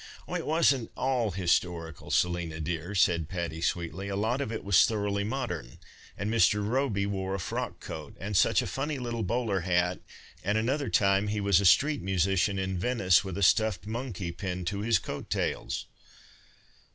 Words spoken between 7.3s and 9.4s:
a frock coat, and such a funny little